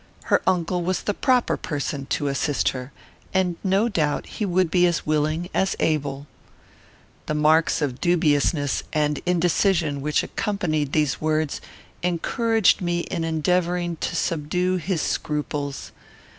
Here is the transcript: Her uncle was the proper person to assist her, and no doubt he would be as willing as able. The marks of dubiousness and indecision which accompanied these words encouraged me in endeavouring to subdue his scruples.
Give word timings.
Her 0.23 0.41
uncle 0.47 0.81
was 0.81 1.03
the 1.03 1.13
proper 1.13 1.57
person 1.57 2.07
to 2.07 2.25
assist 2.27 2.69
her, 2.69 2.91
and 3.35 3.55
no 3.63 3.87
doubt 3.87 4.25
he 4.25 4.47
would 4.47 4.71
be 4.71 4.87
as 4.87 5.05
willing 5.05 5.47
as 5.53 5.75
able. 5.79 6.25
The 7.27 7.35
marks 7.35 7.83
of 7.83 8.01
dubiousness 8.01 8.81
and 8.93 9.19
indecision 9.27 10.01
which 10.01 10.23
accompanied 10.23 10.93
these 10.93 11.21
words 11.21 11.61
encouraged 12.01 12.81
me 12.81 13.01
in 13.11 13.23
endeavouring 13.23 13.95
to 13.97 14.15
subdue 14.15 14.77
his 14.77 15.03
scruples. 15.03 15.91